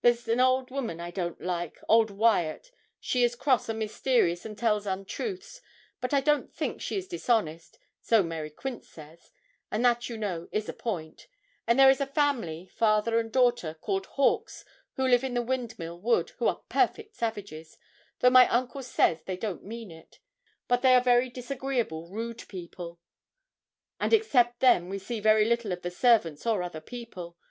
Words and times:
There's 0.00 0.26
an 0.26 0.40
old 0.40 0.70
women 0.70 1.04
we 1.04 1.10
don't 1.12 1.38
like, 1.38 1.76
old 1.86 2.10
Wyat, 2.10 2.70
she 2.98 3.22
is 3.22 3.36
cross 3.36 3.68
and 3.68 3.78
mysterious 3.78 4.46
and 4.46 4.56
tells 4.56 4.86
untruths; 4.86 5.60
but 6.00 6.14
I 6.14 6.22
don't 6.22 6.50
think 6.50 6.80
she 6.80 6.96
is 6.96 7.06
dishonest 7.06 7.78
so 8.00 8.22
Mary 8.22 8.48
Quince 8.48 8.88
says 8.88 9.32
and 9.70 9.84
that, 9.84 10.08
you 10.08 10.16
know, 10.16 10.48
is 10.50 10.70
a 10.70 10.72
point; 10.72 11.26
and 11.66 11.78
there 11.78 11.90
is 11.90 12.00
a 12.00 12.06
family, 12.06 12.66
father 12.74 13.18
and 13.20 13.30
daughter, 13.30 13.74
called 13.74 14.06
Hawkes, 14.06 14.64
who 14.94 15.06
live 15.06 15.22
in 15.22 15.34
the 15.34 15.42
Windmill 15.42 16.00
Wood, 16.00 16.30
who 16.38 16.46
are 16.46 16.62
perfect 16.70 17.14
savages, 17.14 17.76
though 18.20 18.30
my 18.30 18.48
uncle 18.48 18.82
says 18.82 19.24
they 19.24 19.36
don't 19.36 19.62
mean 19.62 19.90
it; 19.90 20.20
but 20.68 20.80
they 20.80 20.94
are 20.94 21.02
very 21.02 21.28
disagreeable, 21.28 22.08
rude 22.10 22.42
people; 22.48 22.98
and 24.00 24.14
except 24.14 24.60
them 24.60 24.88
we 24.88 24.98
see 24.98 25.20
very 25.20 25.44
little 25.44 25.70
of 25.70 25.82
the 25.82 25.90
servants 25.90 26.46
or 26.46 26.62
other 26.62 26.80
people. 26.80 27.36